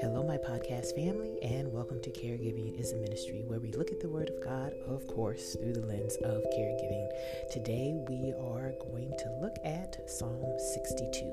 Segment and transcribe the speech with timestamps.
[0.00, 4.00] Hello, my podcast family, and welcome to Caregiving is a Ministry, where we look at
[4.00, 7.08] the Word of God, of course, through the lens of caregiving.
[7.50, 11.32] Today, we are going to look at Psalm 62.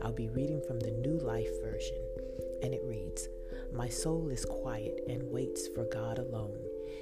[0.00, 2.02] I'll be reading from the New Life Version,
[2.62, 3.28] and it reads
[3.70, 6.58] My soul is quiet and waits for God alone.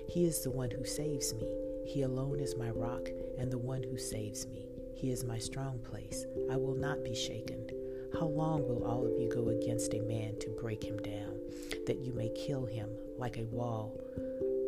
[0.08, 1.46] He is the one who saves me.
[1.86, 3.08] He alone is my rock
[3.38, 4.69] and the one who saves me.
[5.00, 6.26] He is my strong place.
[6.50, 7.70] I will not be shaken.
[8.12, 11.40] How long will all of you go against a man to break him down,
[11.86, 13.98] that you may kill him like a wall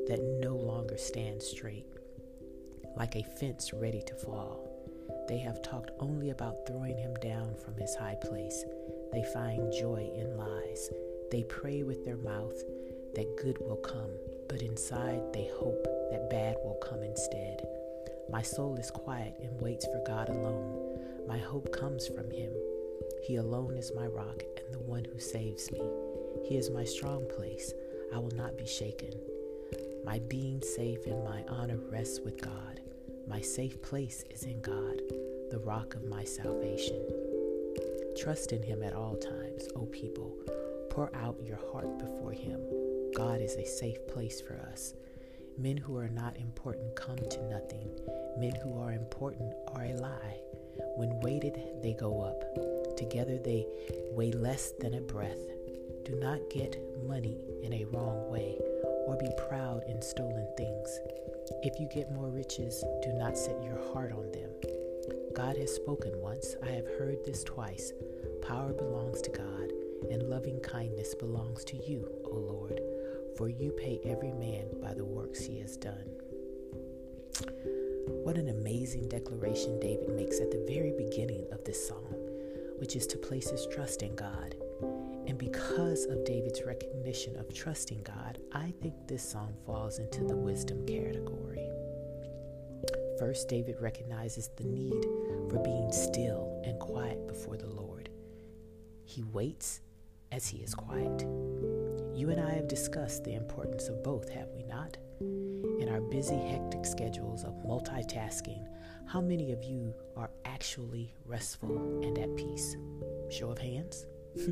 [0.08, 1.84] that no longer stands straight,
[2.96, 4.66] like a fence ready to fall?
[5.28, 8.64] They have talked only about throwing him down from his high place.
[9.12, 10.88] They find joy in lies.
[11.30, 12.56] They pray with their mouth
[13.14, 14.10] that good will come,
[14.48, 17.66] but inside they hope that bad will come instead.
[18.30, 21.00] My soul is quiet and waits for God alone.
[21.26, 22.52] My hope comes from Him.
[23.22, 25.82] He alone is my rock and the one who saves me.
[26.44, 27.72] He is my strong place.
[28.14, 29.12] I will not be shaken.
[30.04, 32.80] My being safe and my honor rests with God.
[33.28, 35.00] My safe place is in God,
[35.50, 37.00] the rock of my salvation.
[38.18, 40.34] Trust in Him at all times, O people.
[40.90, 42.60] Pour out your heart before Him.
[43.14, 44.94] God is a safe place for us.
[45.58, 47.88] Men who are not important come to nothing.
[48.38, 50.40] Men who are important are a lie.
[50.96, 52.96] When weighted, they go up.
[52.96, 53.66] Together they
[54.12, 55.38] weigh less than a breath.
[56.04, 58.56] Do not get money in a wrong way
[59.06, 61.00] or be proud in stolen things.
[61.62, 64.50] If you get more riches, do not set your heart on them.
[65.34, 66.56] God has spoken once.
[66.62, 67.92] I have heard this twice.
[68.40, 69.72] Power belongs to God,
[70.10, 72.80] and loving kindness belongs to you, O Lord
[73.36, 76.06] for you pay every man by the works he has done.
[78.24, 82.14] What an amazing declaration David makes at the very beginning of this psalm,
[82.78, 84.54] which is to place his trust in God.
[85.26, 90.36] And because of David's recognition of trusting God, I think this psalm falls into the
[90.36, 91.68] wisdom category.
[93.18, 95.04] First, David recognizes the need
[95.48, 98.08] for being still and quiet before the Lord.
[99.04, 99.80] He waits
[100.32, 101.24] as he is quiet.
[102.14, 104.98] You and I have discussed the importance of both, have we not?
[105.20, 108.66] In our busy, hectic schedules of multitasking,
[109.06, 112.76] how many of you are actually restful and at peace?
[113.30, 114.04] Show of hands.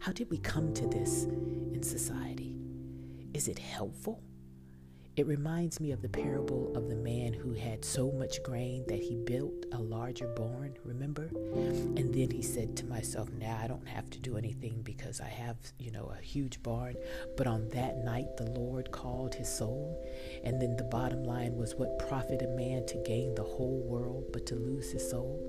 [0.00, 2.54] how did we come to this in society?
[3.32, 4.22] Is it helpful?
[5.18, 9.00] It reminds me of the parable of the man who had so much grain that
[9.00, 11.28] he built a larger barn, remember?
[11.34, 15.26] And then he said to myself, Now I don't have to do anything because I
[15.26, 16.94] have, you know, a huge barn.
[17.36, 20.06] But on that night, the Lord called his soul.
[20.44, 24.26] And then the bottom line was, What profit a man to gain the whole world
[24.32, 25.42] but to lose his soul?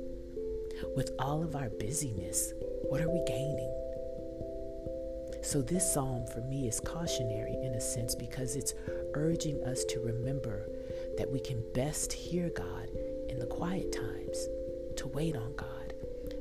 [0.96, 2.54] With all of our busyness,
[2.90, 3.79] what are we gaining?
[5.42, 8.74] So, this psalm for me is cautionary in a sense because it's
[9.14, 10.68] urging us to remember
[11.18, 12.90] that we can best hear God
[13.30, 14.48] in the quiet times,
[14.98, 15.94] to wait on God,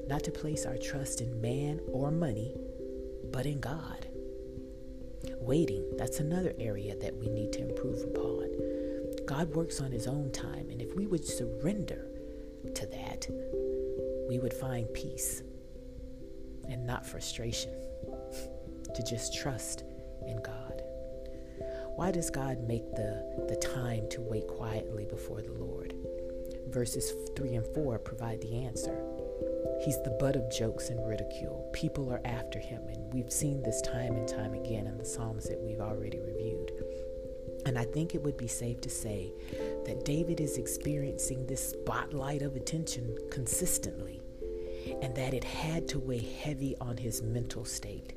[0.08, 2.56] not to place our trust in man or money,
[3.32, 4.08] but in God.
[5.40, 8.48] Waiting, that's another area that we need to improve upon.
[9.26, 12.06] God works on His own time, and if we would surrender
[12.74, 13.28] to that,
[14.28, 15.42] we would find peace
[16.68, 17.72] and not frustration,
[18.94, 19.84] to just trust
[20.26, 20.82] in God.
[21.96, 25.94] Why does God make the, the time to wait quietly before the Lord?
[26.68, 28.96] Verses 3 and 4 provide the answer.
[29.80, 31.68] He's the butt of jokes and ridicule.
[31.72, 35.48] People are after him, and we've seen this time and time again in the Psalms
[35.48, 36.72] that we've already reviewed.
[37.66, 39.32] And I think it would be safe to say
[39.84, 44.20] that David is experiencing this spotlight of attention consistently,
[45.02, 48.14] and that it had to weigh heavy on his mental state.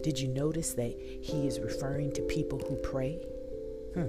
[0.00, 3.20] Did you notice that he is referring to people who pray?
[3.94, 4.08] Hmm.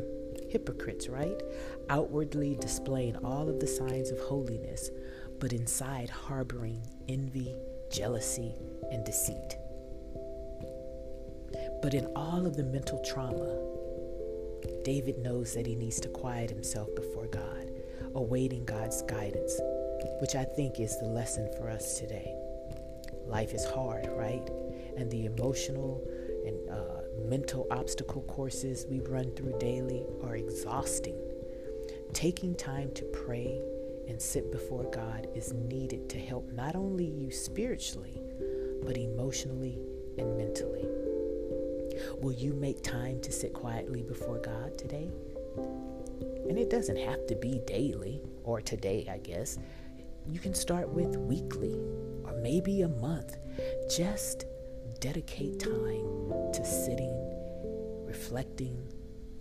[0.49, 1.41] Hypocrites, right?
[1.89, 4.91] Outwardly displaying all of the signs of holiness,
[5.39, 7.55] but inside harboring envy,
[7.91, 8.55] jealousy,
[8.91, 9.57] and deceit.
[11.81, 13.59] But in all of the mental trauma,
[14.83, 17.71] David knows that he needs to quiet himself before God,
[18.15, 19.59] awaiting God's guidance,
[20.21, 22.35] which I think is the lesson for us today.
[23.25, 24.49] Life is hard, right?
[24.97, 26.05] And the emotional
[26.45, 31.17] and uh, mental obstacle courses we run through daily are exhausting.
[32.13, 33.61] Taking time to pray
[34.07, 38.21] and sit before God is needed to help not only you spiritually,
[38.83, 39.79] but emotionally
[40.17, 40.85] and mentally.
[42.19, 45.09] Will you make time to sit quietly before God today?
[45.57, 49.57] And it doesn't have to be daily or today, I guess.
[50.29, 51.75] you can start with weekly
[52.23, 53.37] or maybe a month.
[53.89, 54.45] Just
[55.03, 57.13] dedicate time to sitting,
[58.05, 58.87] reflecting,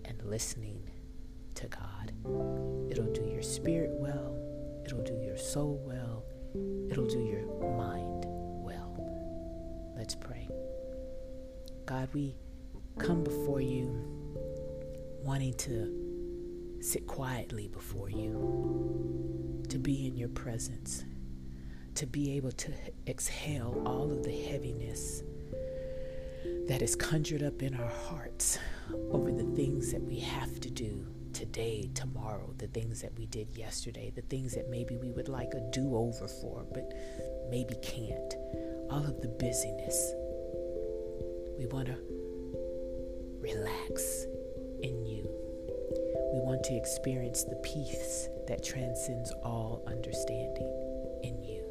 [0.04, 0.82] and listening
[1.54, 2.10] to God.
[2.90, 4.36] It'll do your spirit well,
[4.84, 6.24] it'll do your soul well,
[6.90, 9.94] it'll do your mind well.
[9.96, 10.48] Let's pray.
[11.86, 12.34] God, we
[12.98, 13.86] come before you
[15.22, 21.04] wanting to sit quietly before you, to be in your presence,
[21.94, 22.72] to be able to
[23.06, 25.22] exhale all of the heaviness
[26.66, 28.58] that is conjured up in our hearts
[29.10, 33.48] over the things that we have to do today, tomorrow, the things that we did
[33.56, 36.92] yesterday, the things that maybe we would like a do over for, but
[37.50, 38.34] maybe can't.
[38.90, 40.14] All of the busyness.
[41.58, 41.96] We want to
[43.40, 44.26] relax
[44.82, 45.28] in you.
[46.32, 50.70] We want to experience the peace that transcends all understanding
[51.22, 51.64] in you.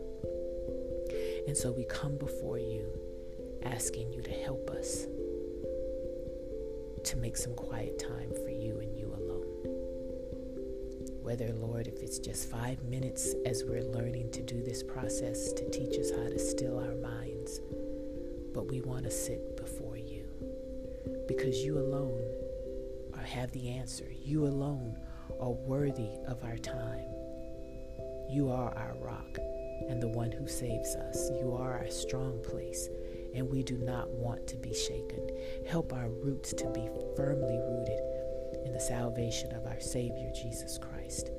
[1.47, 3.10] And so we come before you
[3.63, 5.07] asking you to help us
[7.03, 9.47] to make some quiet time for you and you alone.
[11.21, 15.69] Whether, Lord, if it's just five minutes as we're learning to do this process to
[15.69, 17.61] teach us how to still our minds,
[18.53, 20.25] but we want to sit before you
[21.27, 22.21] because you alone
[23.13, 24.05] are, have the answer.
[24.23, 24.97] You alone
[25.39, 27.07] are worthy of our time.
[28.29, 29.37] You are our rock
[29.89, 31.29] and the one who saves us.
[31.39, 32.89] You are our strong place,
[33.33, 35.29] and we do not want to be shaken.
[35.67, 37.99] Help our roots to be firmly rooted
[38.65, 41.31] in the salvation of our Savior, Jesus Christ,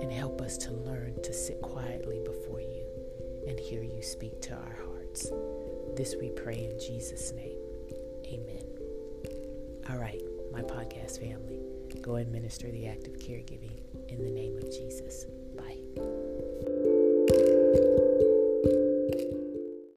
[0.00, 2.84] and help us to learn to sit quietly before you
[3.46, 5.30] and hear you speak to our hearts.
[5.96, 7.58] This we pray in Jesus' name.
[8.26, 8.64] Amen.
[9.90, 10.20] All right
[10.56, 11.60] my podcast family.
[12.00, 13.78] Go and minister the act of caregiving
[14.08, 15.26] in the name of Jesus.